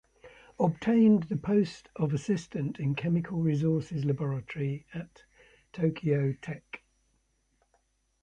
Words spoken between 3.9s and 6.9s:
Laboratory at Tokyo Tech.